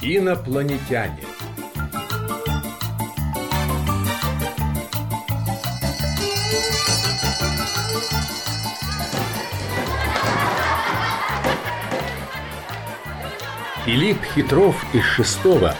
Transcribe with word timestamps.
Инопланетяне 0.00 1.24
Филипп 13.84 14.22
Хитров 14.34 14.76
из 14.94 15.02
6 15.02 15.38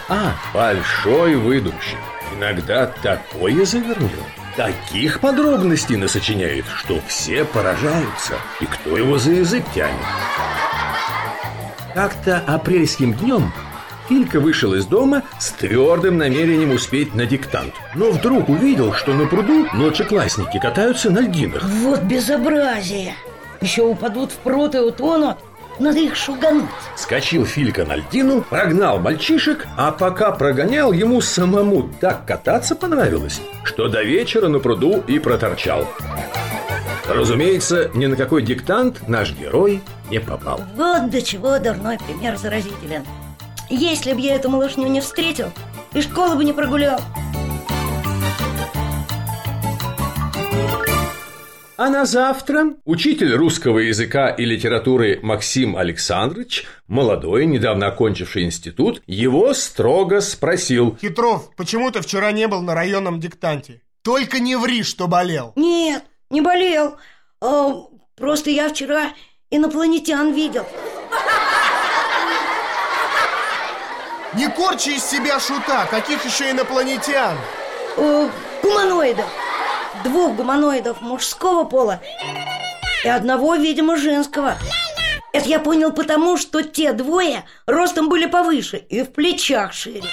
А 0.09 0.35
большой 0.53 1.37
выдумщик. 1.37 1.97
Иногда 2.35 2.87
такое 2.87 3.63
завернет, 3.63 4.11
таких 4.57 5.21
подробностей 5.21 5.95
насочиняет, 5.95 6.65
что 6.75 6.99
все 7.07 7.45
поражаются. 7.45 8.33
И 8.59 8.65
кто 8.65 8.97
его 8.97 9.17
за 9.17 9.31
язык 9.31 9.63
тянет? 9.73 9.95
Как-то 11.93 12.39
апрельским 12.39 13.13
днем 13.13 13.53
Филька 14.09 14.39
вышел 14.39 14.73
из 14.73 14.87
дома 14.87 15.21
с 15.39 15.51
твердым 15.51 16.17
намерением 16.17 16.71
успеть 16.71 17.13
на 17.13 17.27
диктант. 17.27 17.75
Но 17.93 18.09
вдруг 18.09 18.49
увидел, 18.49 18.91
что 18.91 19.13
на 19.13 19.27
пруду 19.27 19.67
младшеклассники 19.71 20.59
катаются 20.59 21.11
на 21.11 21.19
льдинах. 21.19 21.63
Вот 21.63 22.01
безобразие! 22.01 23.13
Еще 23.61 23.83
упадут 23.83 24.31
в 24.31 24.37
пруд 24.37 24.73
и 24.73 24.79
утонут. 24.79 25.37
Надо 25.77 25.99
их 25.99 26.15
шугануть. 26.15 26.65
Скочил 26.97 27.45
Филька 27.45 27.85
на 27.85 27.97
льдину, 27.97 28.41
прогнал 28.41 28.99
мальчишек, 28.99 29.67
а 29.77 29.91
пока 29.91 30.31
прогонял, 30.31 30.91
ему 30.91 31.21
самому 31.21 31.87
так 32.01 32.25
кататься 32.25 32.75
понравилось, 32.75 33.39
что 33.63 33.89
до 33.89 34.01
вечера 34.01 34.47
на 34.47 34.57
пруду 34.57 35.03
и 35.07 35.19
проторчал. 35.19 35.87
Разумеется, 37.07 37.91
ни 37.93 38.07
на 38.07 38.15
какой 38.15 38.41
диктант 38.41 39.07
наш 39.07 39.33
герой 39.33 39.81
не 40.09 40.19
попал. 40.19 40.61
Вот 40.75 41.11
до 41.11 41.21
чего 41.21 41.59
дурной 41.59 41.99
пример 41.99 42.37
заразителен. 42.37 43.03
Если 43.69 44.13
бы 44.13 44.19
я 44.19 44.35
эту 44.35 44.49
малышню 44.49 44.87
не 44.87 44.99
встретил, 44.99 45.51
и 45.93 46.01
школу 46.01 46.35
бы 46.35 46.43
не 46.43 46.53
прогулял. 46.53 46.99
А 51.77 51.89
на 51.89 52.05
завтра 52.05 52.73
учитель 52.83 53.33
русского 53.35 53.79
языка 53.79 54.29
и 54.29 54.43
литературы 54.43 55.19
Максим 55.21 55.77
Александрович, 55.77 56.65
молодой, 56.87 57.45
недавно 57.45 57.87
окончивший 57.87 58.43
институт, 58.43 59.01
его 59.07 59.53
строго 59.53 60.19
спросил. 60.19 60.97
Хитров, 60.99 61.55
почему 61.55 61.89
ты 61.91 62.01
вчера 62.01 62.33
не 62.33 62.47
был 62.49 62.61
на 62.61 62.75
районном 62.75 63.21
диктанте? 63.21 63.81
Только 64.01 64.39
не 64.39 64.57
ври, 64.57 64.83
что 64.83 65.07
болел. 65.07 65.53
Нет, 65.55 66.03
не 66.29 66.41
болел. 66.41 66.97
А, 67.39 67.71
просто 68.17 68.49
я 68.49 68.67
вчера 68.67 69.13
инопланетян 69.49 70.33
видел. 70.33 70.65
Не 74.35 74.47
корчи 74.47 74.95
из 74.95 75.03
себя 75.03 75.39
шута, 75.39 75.87
каких 75.87 76.23
еще 76.23 76.51
инопланетян? 76.51 77.35
А, 77.97 78.29
гуманоидов. 78.61 79.25
Двух 80.03 80.35
гуманоидов 80.35 81.01
мужского 81.01 81.63
пола 81.63 81.99
и 83.03 83.07
одного, 83.07 83.55
видимо, 83.55 83.97
женского. 83.97 84.55
Это 85.33 85.47
я 85.49 85.59
понял 85.59 85.91
потому, 85.91 86.37
что 86.37 86.61
те 86.61 86.93
двое 86.93 87.43
ростом 87.65 88.07
были 88.07 88.27
повыше 88.27 88.77
и 88.77 89.03
в 89.03 89.11
плечах 89.11 89.73
шире. 89.73 90.03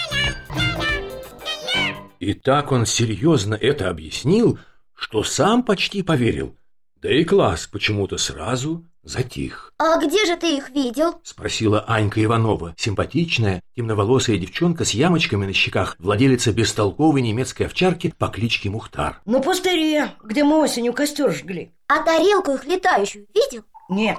И 2.18 2.32
так 2.32 2.72
он 2.72 2.86
серьезно 2.86 3.54
это 3.54 3.90
объяснил, 3.90 4.58
что 4.94 5.22
сам 5.24 5.62
почти 5.62 6.02
поверил. 6.02 6.56
Да 7.02 7.12
и 7.12 7.24
класс 7.24 7.66
почему-то 7.66 8.16
сразу 8.16 8.84
затих. 9.02 9.72
А 9.78 9.98
где 9.98 10.24
же 10.26 10.36
ты 10.36 10.56
их 10.56 10.70
видел? 10.70 11.20
Спросила 11.22 11.84
Анька 11.86 12.22
Иванова, 12.24 12.74
симпатичная, 12.76 13.62
темноволосая 13.76 14.38
девчонка 14.38 14.84
с 14.84 14.90
ямочками 14.90 15.46
на 15.46 15.52
щеках, 15.52 15.96
владелица 15.98 16.52
бестолковой 16.52 17.22
немецкой 17.22 17.64
овчарки 17.64 18.14
по 18.18 18.28
кличке 18.28 18.70
Мухтар. 18.70 19.20
На 19.26 19.40
пустыре, 19.40 20.12
где 20.24 20.42
мы 20.42 20.58
осенью 20.62 20.92
костер 20.92 21.32
жгли. 21.32 21.72
А 21.88 22.02
тарелку 22.02 22.52
их 22.52 22.64
летающую 22.64 23.26
видел? 23.34 23.64
Нет, 23.88 24.18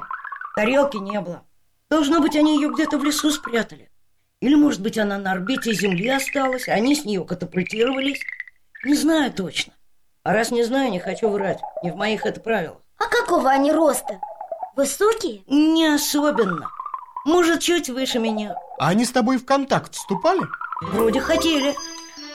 тарелки 0.56 0.98
не 0.98 1.20
было. 1.20 1.44
Должно 1.90 2.22
быть, 2.22 2.36
они 2.36 2.56
ее 2.56 2.72
где-то 2.72 2.98
в 2.98 3.04
лесу 3.04 3.32
спрятали. 3.32 3.90
Или, 4.40 4.56
может 4.56 4.82
быть, 4.82 4.98
она 4.98 5.18
на 5.18 5.32
орбите 5.32 5.74
Земли 5.74 6.10
осталась, 6.10 6.68
а 6.68 6.74
они 6.74 6.96
с 6.96 7.06
нее 7.06 7.26
катапультировались. 7.26 8.22
Не 8.86 8.94
знаю 8.94 9.34
точно. 9.34 9.74
А 10.28 10.34
раз 10.34 10.52
не 10.52 10.62
знаю, 10.66 10.92
не 10.92 11.00
хочу 11.00 11.30
врать. 11.30 11.62
Не 11.84 11.92
в 11.92 11.96
моих 11.96 12.26
это 12.26 12.42
правилах. 12.42 12.80
А 13.00 13.06
какого 13.06 13.50
они 13.50 13.72
роста? 13.72 14.20
Высокие? 14.76 15.44
Не 15.48 15.96
особенно. 15.96 16.70
Может, 17.24 17.62
чуть 17.62 17.90
выше 17.90 18.20
меня. 18.20 18.58
А 18.78 18.90
они 18.90 19.06
с 19.06 19.12
тобой 19.12 19.38
в 19.38 19.46
контакт 19.46 19.96
вступали? 19.96 20.42
Вроде 20.82 21.22
хотели. 21.22 21.74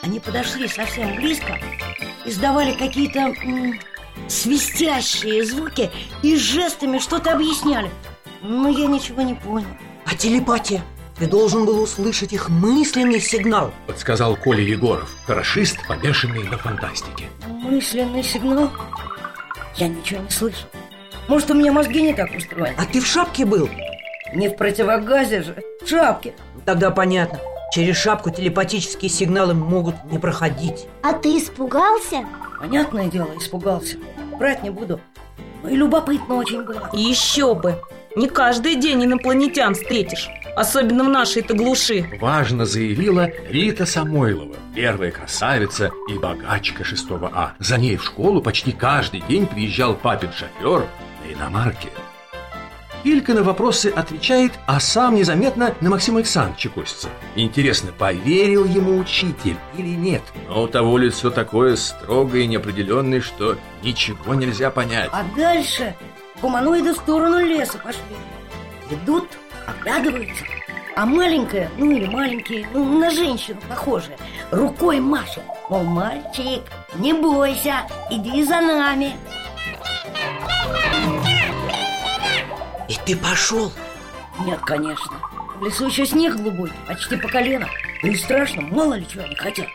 Они 0.01 0.19
подошли 0.19 0.67
совсем 0.67 1.17
близко, 1.17 1.59
издавали 2.25 2.73
какие-то 2.73 3.31
свистящие 4.27 5.45
звуки 5.45 5.91
и 6.23 6.35
жестами 6.35 6.97
что-то 6.97 7.33
объясняли. 7.33 7.91
Но 8.41 8.69
я 8.69 8.87
ничего 8.87 9.21
не 9.21 9.35
понял. 9.35 9.69
А 10.07 10.15
телепатия? 10.15 10.81
Ты 11.19 11.27
должен 11.27 11.65
был 11.65 11.79
услышать 11.79 12.33
их 12.33 12.49
мысленный 12.49 13.21
сигнал 13.21 13.71
Подсказал 13.85 14.35
Коля 14.35 14.63
Егоров, 14.63 15.15
хорошист, 15.27 15.77
помешанный 15.87 16.43
на 16.43 16.57
фантастике. 16.57 17.25
Мысленный 17.73 18.21
сигнал? 18.21 18.69
Я 19.77 19.87
ничего 19.87 20.21
не 20.21 20.29
слышал. 20.29 20.67
Может, 21.27 21.49
у 21.49 21.53
меня 21.55 21.71
мозги 21.71 22.03
не 22.03 22.13
так 22.13 22.29
устроены? 22.35 22.75
А 22.77 22.85
ты 22.85 23.01
в 23.01 23.07
шапке 23.07 23.45
был? 23.45 23.67
Не 24.31 24.49
в 24.49 24.57
противогазе 24.57 25.41
же, 25.41 25.55
в 25.83 25.89
шапке. 25.89 26.35
Тогда 26.65 26.91
понятно 26.91 27.39
Через 27.71 27.97
шапку 27.97 28.29
телепатические 28.29 29.09
сигналы 29.09 29.55
могут 29.55 29.95
не 30.11 30.19
проходить 30.19 30.85
А 31.01 31.13
ты 31.13 31.35
испугался? 31.39 32.27
Понятное 32.59 33.07
дело, 33.07 33.29
испугался. 33.39 33.97
Брать 34.37 34.61
не 34.61 34.69
буду. 34.69 34.99
Ну 35.63 35.69
и 35.69 35.75
любопытно 35.75 36.35
очень 36.35 36.61
было. 36.61 36.91
Еще 36.93 37.55
бы! 37.55 37.81
Не 38.15 38.27
каждый 38.27 38.75
день 38.75 39.03
инопланетян 39.03 39.73
встретишь 39.73 40.29
Особенно 40.55 41.03
в 41.03 41.09
нашей-то 41.09 41.55
глуши 41.55 42.05
Важно 42.19 42.65
заявила 42.65 43.29
Рита 43.49 43.85
Самойлова, 43.85 44.55
первая 44.75 45.11
красавица 45.11 45.91
и 46.07 46.13
богачка 46.13 46.83
6 46.83 47.05
А. 47.33 47.53
За 47.59 47.77
ней 47.77 47.97
в 47.97 48.03
школу 48.03 48.41
почти 48.41 48.71
каждый 48.71 49.21
день 49.21 49.47
приезжал 49.47 49.95
папин 49.95 50.29
шофер 50.31 50.85
на 51.23 51.33
иномарке. 51.33 51.89
Илька 53.03 53.33
на 53.33 53.43
вопросы 53.43 53.87
отвечает, 53.87 54.53
а 54.65 54.79
сам 54.79 55.15
незаметно 55.15 55.75
на 55.81 55.89
Максима 55.89 56.19
Александровича 56.19 56.69
косится. 56.69 57.09
Интересно, 57.35 57.91
поверил 57.91 58.63
ему 58.63 58.97
учитель 58.97 59.57
или 59.77 59.89
нет? 59.89 60.21
Но 60.47 60.63
у 60.63 60.67
того 60.67 60.97
лицо 60.97 61.29
такое 61.29 61.75
строгое 61.75 62.43
и 62.43 62.47
неопределенное, 62.47 63.19
что 63.19 63.57
ничего 63.83 64.35
нельзя 64.35 64.69
понять. 64.69 65.09
А 65.11 65.25
дальше 65.35 65.95
гуманоиды 66.41 66.93
в 66.93 66.97
сторону 66.97 67.39
леса 67.39 67.77
пошли. 67.77 68.01
Идут, 68.89 69.27
оглядываются. 69.67 70.43
А 70.95 71.05
маленькая, 71.05 71.69
ну 71.77 71.89
или 71.89 72.05
маленький, 72.05 72.67
ну 72.71 72.99
на 72.99 73.09
женщину 73.09 73.59
похожая, 73.67 74.17
рукой 74.51 74.99
машет. 74.99 75.43
Мол, 75.69 75.83
мальчик, 75.83 76.61
не 76.95 77.13
бойся, 77.13 77.87
иди 78.11 78.43
за 78.43 78.61
нами. 78.61 79.15
И 82.87 82.95
ты 83.05 83.17
пошел 83.17 83.71
Нет, 84.45 84.59
конечно. 84.61 85.17
В 85.55 85.65
лесу 85.65 85.87
еще 85.87 86.05
снег 86.05 86.35
глубокий, 86.35 86.73
почти 86.87 87.15
по 87.15 87.27
колено. 87.27 87.67
Да 88.03 88.09
и 88.09 88.15
страшно, 88.15 88.61
мало 88.61 88.93
ли 88.93 89.07
чего 89.07 89.23
они 89.23 89.35
хотят. 89.35 89.67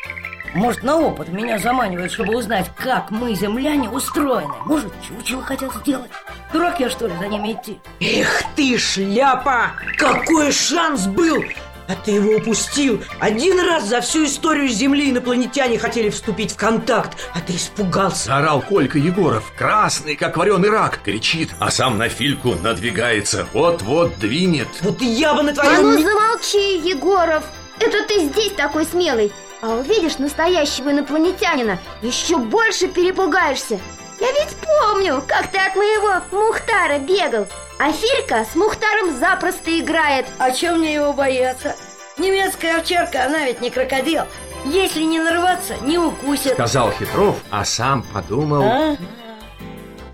Может, 0.54 0.82
на 0.82 0.98
опыт 0.98 1.28
меня 1.28 1.58
заманивают, 1.58 2.12
чтобы 2.12 2.36
узнать, 2.36 2.70
как 2.76 3.10
мы, 3.10 3.34
земляне, 3.34 3.90
устроены. 3.90 4.54
Может, 4.64 4.92
чучело 5.02 5.42
хотят 5.42 5.74
сделать. 5.76 6.10
Дурак 6.52 6.80
я, 6.80 6.88
что 6.90 7.06
ли, 7.06 7.14
за 7.18 7.28
ними 7.28 7.52
идти? 7.52 7.78
Эх 8.00 8.42
ты, 8.56 8.78
шляпа! 8.78 9.72
Какой 9.96 10.50
шанс 10.52 11.06
был! 11.06 11.44
А 11.88 11.94
ты 11.94 12.10
его 12.10 12.36
упустил 12.36 13.02
Один 13.18 13.58
раз 13.66 13.84
за 13.84 14.02
всю 14.02 14.26
историю 14.26 14.68
Земли 14.68 15.10
инопланетяне 15.10 15.78
хотели 15.78 16.10
вступить 16.10 16.52
в 16.52 16.56
контакт 16.56 17.16
А 17.34 17.40
ты 17.40 17.54
испугался 17.56 18.26
Заорал 18.26 18.60
Колька 18.60 18.98
Егоров, 18.98 19.50
красный, 19.56 20.14
как 20.14 20.36
вареный 20.36 20.68
рак, 20.68 21.00
кричит, 21.02 21.48
а 21.58 21.70
сам 21.70 21.96
на 21.96 22.10
Фильку 22.10 22.54
надвигается, 22.56 23.46
вот-вот 23.54 24.18
двинет. 24.18 24.68
Вот 24.82 25.00
я 25.00 25.32
бы 25.32 25.42
на 25.42 25.52
А 25.52 25.54
твоем 25.54 25.82
ну 25.82 25.96
ме- 25.98 26.04
замолчи, 26.04 26.78
Егоров! 26.86 27.44
Это 27.80 28.06
ты 28.06 28.26
здесь 28.26 28.52
такой 28.52 28.84
смелый 28.84 29.32
А 29.62 29.70
увидишь 29.76 30.18
настоящего 30.18 30.90
инопланетянина 30.90 31.78
Еще 32.02 32.36
больше 32.36 32.88
перепугаешься 32.88 33.80
Я 34.20 34.32
ведь 34.32 34.56
помню, 34.56 35.22
как 35.26 35.50
ты 35.50 35.58
от 35.58 35.76
моего 35.76 36.22
Мухтара 36.32 36.98
бегал 36.98 37.46
А 37.78 37.92
Филька 37.92 38.44
с 38.44 38.56
Мухтаром 38.56 39.16
запросто 39.16 39.78
играет 39.78 40.26
А 40.38 40.50
чем 40.50 40.78
мне 40.78 40.94
его 40.94 41.12
бояться? 41.12 41.76
Немецкая 42.18 42.78
овчарка, 42.78 43.26
она 43.26 43.44
ведь 43.44 43.60
не 43.60 43.70
крокодил. 43.70 44.22
Если 44.64 45.02
не 45.02 45.20
нарваться, 45.20 45.76
не 45.82 45.98
укусит. 45.98 46.54
Сказал 46.54 46.90
Хитров, 46.90 47.36
а 47.48 47.64
сам 47.64 48.02
подумал... 48.02 48.62
А, 48.62 48.96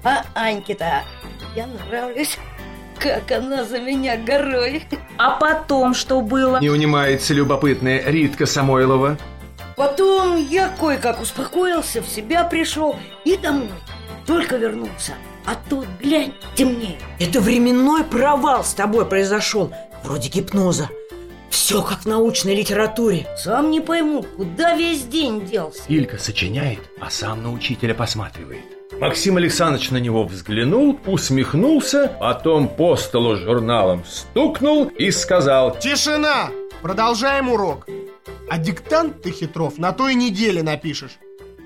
а 0.05 0.25
Аньке-то 0.35 1.03
я 1.57 1.67
нравлюсь. 1.67 2.37
как 2.99 3.33
она 3.33 3.65
за 3.65 3.79
меня 3.81 4.19
горой. 4.19 4.85
А 5.17 5.31
потом 5.31 5.95
что 5.95 6.21
было? 6.21 6.59
Не 6.61 6.69
унимается 6.69 7.33
любопытная 7.33 8.03
Ритка 8.05 8.45
Самойлова. 8.45 9.17
Потом 9.77 10.37
я 10.37 10.69
кое-как 10.69 11.21
успокоился, 11.21 12.03
в 12.03 12.07
себя 12.07 12.45
пришел 12.45 12.97
и 13.25 13.37
домой. 13.37 13.71
Только 14.27 14.57
вернулся. 14.57 15.15
А 15.45 15.55
тут, 15.69 15.87
глянь, 16.01 16.33
темнее. 16.55 16.99
Это 17.19 17.41
временной 17.41 18.05
провал 18.05 18.65
с 18.65 18.73
тобой 18.73 19.05
произошел, 19.07 19.73
вроде 20.03 20.29
гипноза. 20.29 20.89
Все 21.51 21.83
как 21.83 22.01
в 22.01 22.07
научной 22.07 22.55
литературе. 22.55 23.27
Сам 23.37 23.71
не 23.71 23.81
пойму, 23.81 24.25
куда 24.37 24.75
весь 24.75 25.05
день 25.05 25.47
делся. 25.47 25.83
Илька 25.89 26.19
сочиняет, 26.19 26.81
а 27.01 27.11
сам 27.11 27.43
на 27.43 27.53
учителя 27.53 27.95
посматривает. 27.95 28.65
Максим 29.01 29.37
Александрович 29.37 29.91
на 29.91 29.99
него 29.99 30.25
взглянул, 30.25 30.99
усмехнулся, 31.07 32.17
потом 32.21 32.69
по 32.69 32.97
столу 32.97 33.37
журналом 33.37 34.05
стукнул 34.05 34.87
и 34.87 35.11
сказал 35.11 35.79
Тишина! 35.79 36.51
Продолжаем 36.83 37.49
урок. 37.49 37.87
А 38.51 38.59
диктант 38.59 39.23
ты, 39.23 39.31
Хитров, 39.31 39.79
на 39.79 39.93
той 39.93 40.15
неделе 40.15 40.63
напишешь. 40.63 41.19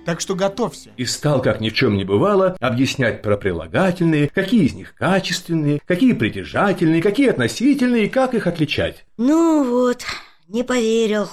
Так 0.09 0.23
что 0.23 0.35
готовься. 0.35 0.89
и 0.97 1.05
стал, 1.05 1.43
как 1.43 1.61
ни 1.61 1.69
в 1.69 1.75
чем 1.75 1.99
не 1.99 2.05
бывало, 2.07 2.57
объяснять 2.61 3.21
про 3.21 3.37
прилагательные, 3.37 4.31
какие 4.31 4.65
из 4.65 4.73
них 4.73 4.95
качественные, 4.95 5.83
какие 5.85 6.15
притяжательные, 6.15 7.03
какие 7.03 7.29
относительные 7.29 8.07
и 8.07 8.09
как 8.09 8.33
их 8.33 8.47
отличать. 8.47 9.05
Ну 9.19 9.63
вот, 9.65 10.07
не 10.47 10.63
поверил. 10.63 11.29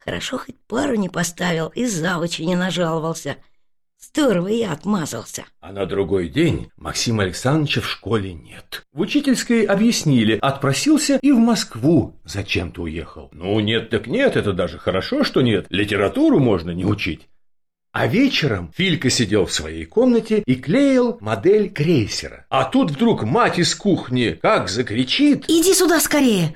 Хорошо, 0.00 0.38
хоть 0.38 0.56
пару 0.66 0.96
не 0.96 1.08
поставил 1.08 1.68
и 1.68 1.86
завучи 1.86 2.42
не 2.42 2.56
нажаловался. 2.56 3.36
Здорово 4.00 4.48
я 4.48 4.72
отмазался. 4.72 5.44
А 5.60 5.70
на 5.70 5.86
другой 5.86 6.28
день 6.28 6.72
Максима 6.76 7.22
Александровича 7.22 7.82
в 7.82 7.88
школе 7.88 8.34
нет. 8.34 8.82
В 8.92 9.00
учительской 9.00 9.62
объяснили, 9.62 10.40
отпросился 10.42 11.20
и 11.22 11.30
в 11.30 11.38
Москву 11.38 12.16
зачем-то 12.24 12.82
уехал. 12.82 13.28
Ну, 13.30 13.60
нет 13.60 13.90
так 13.90 14.08
нет, 14.08 14.34
это 14.34 14.52
даже 14.52 14.76
хорошо, 14.78 15.22
что 15.22 15.40
нет. 15.40 15.66
Литературу 15.70 16.40
можно 16.40 16.72
не 16.72 16.84
учить. 16.84 17.28
А 17.98 18.06
вечером 18.06 18.70
Филька 18.76 19.10
сидел 19.10 19.44
в 19.44 19.52
своей 19.52 19.84
комнате 19.84 20.44
и 20.46 20.54
клеил 20.54 21.18
модель 21.20 21.68
крейсера. 21.68 22.46
А 22.48 22.62
тут 22.62 22.92
вдруг 22.92 23.24
мать 23.24 23.58
из 23.58 23.74
кухни 23.74 24.38
как 24.40 24.68
закричит. 24.68 25.46
Иди 25.48 25.74
сюда 25.74 25.98
скорее. 25.98 26.54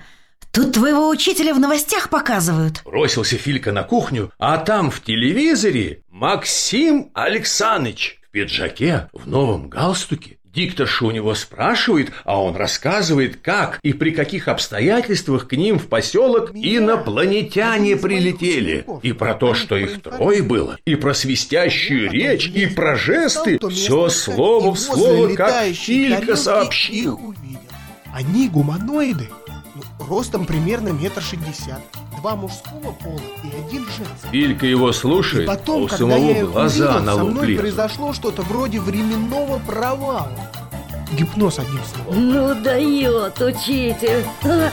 Тут 0.53 0.75
твоего 0.75 1.09
учителя 1.09 1.53
в 1.53 1.59
новостях 1.59 2.11
показывают. 2.11 2.83
Бросился 2.85 3.39
Филька 3.39 3.73
на 3.73 3.83
кухню, 3.83 4.31
а 4.39 4.57
там 4.57 4.93
в 4.93 5.03
телевизоре 5.03 6.05
Максим 6.11 7.11
Александрович 7.13 8.21
в 8.23 8.31
пиджаке, 8.31 9.09
в 9.13 9.27
новом 9.27 9.69
галстуке. 9.69 10.39
Дикторша 10.55 11.07
у 11.07 11.11
него 11.11 11.35
спрашивает, 11.35 12.13
а 12.25 12.43
он 12.43 12.57
рассказывает, 12.57 13.37
как 13.41 13.79
и 13.83 13.93
при 13.95 14.11
каких 14.11 14.49
обстоятельствах 14.49 15.49
к 15.49 15.53
ним 15.53 15.79
в 15.79 15.87
поселок 15.87 16.51
инопланетяне 16.55 17.97
прилетели. 17.97 18.85
И 19.03 19.13
про 19.13 19.35
то, 19.35 19.55
что 19.55 19.77
их 19.77 20.03
трое 20.03 20.43
было, 20.43 20.79
и 20.85 20.95
про 20.95 21.15
свистящую 21.15 22.11
речь, 22.11 22.49
и 22.49 22.67
про 22.67 22.97
жесты. 22.97 23.59
Все 23.71 24.09
слово 24.11 24.75
в 24.75 24.79
слово, 24.79 25.35
как 25.35 25.65
Филька 25.75 26.37
сообщил. 26.37 27.35
Они 28.13 28.49
гуманоиды. 28.49 29.31
Ну, 29.75 30.07
ростом 30.07 30.45
примерно 30.45 30.91
метр 30.91 31.23
шестьдесят. 31.23 31.81
Два 32.23 32.37
мужского 32.37 32.93
пола 33.03 33.21
и 33.43 33.49
один 33.49 33.85
женский. 33.85 34.29
Филька 34.31 34.65
его 34.65 34.91
И 34.91 34.93
слушает, 34.93 35.49
а 35.49 35.57
потом, 35.57 35.83
у 35.83 35.89
когда 35.89 36.15
самого 36.15 36.31
я 36.31 36.39
их 36.39 36.53
глаза 36.53 36.85
увидел, 36.85 37.05
на 37.05 37.15
со 37.17 37.25
мной 37.25 37.47
лезут. 37.49 37.61
произошло 37.63 38.13
что-то 38.13 38.43
вроде 38.43 38.79
временного 38.79 39.59
провала. 39.59 40.31
Гипноз 41.11 41.59
одним 41.59 41.81
словом. 41.93 42.31
Ну 42.31 42.55
дает 42.55 43.41
учитель. 43.41 44.25
Ха, 44.41 44.71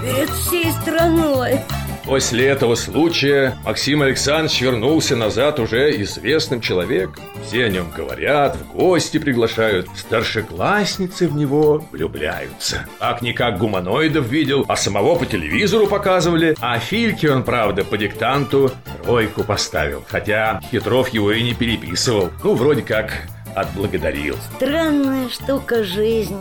Перед 0.00 0.30
всей 0.30 0.70
страной. 0.70 1.60
После 2.04 2.46
этого 2.46 2.74
случая 2.74 3.56
Максим 3.64 4.02
Александрович 4.02 4.60
вернулся 4.60 5.16
назад 5.16 5.60
уже 5.60 6.00
известным 6.02 6.60
человеком. 6.60 7.24
Все 7.46 7.64
о 7.66 7.68
нем 7.68 7.90
говорят, 7.90 8.56
в 8.56 8.72
гости 8.72 9.18
приглашают. 9.18 9.88
Старшеклассницы 9.96 11.28
в 11.28 11.36
него 11.36 11.84
влюбляются. 11.92 12.86
Как-никак 12.98 13.58
гуманоидов 13.58 14.26
видел, 14.26 14.64
а 14.68 14.76
самого 14.76 15.14
по 15.16 15.26
телевизору 15.26 15.86
показывали. 15.86 16.56
А 16.60 16.78
Фильке 16.78 17.30
он, 17.30 17.44
правда, 17.44 17.84
по 17.84 17.96
диктанту 17.96 18.70
тройку 19.02 19.44
поставил. 19.44 20.04
Хотя 20.08 20.60
Хитров 20.70 21.08
его 21.10 21.32
и 21.32 21.42
не 21.42 21.54
переписывал. 21.54 22.30
Ну, 22.42 22.54
вроде 22.54 22.82
как 22.82 23.12
отблагодарил. 23.54 24.36
Странная 24.56 25.28
штука 25.28 25.84
жизнь. 25.84 26.38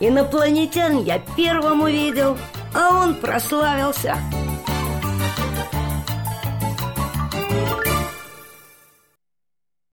Инопланетян 0.00 1.02
я 1.02 1.20
первым 1.36 1.82
увидел, 1.82 2.36
а 2.74 3.04
он 3.04 3.14
прославился. 3.14 4.16